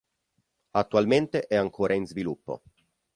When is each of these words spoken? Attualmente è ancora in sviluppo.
Attualmente 0.71 1.45
è 1.45 1.55
ancora 1.55 1.93
in 1.93 2.07
sviluppo. 2.07 2.63